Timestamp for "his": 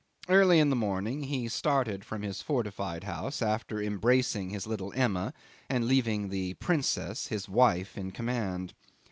2.23-2.41, 4.49-4.65, 7.27-7.47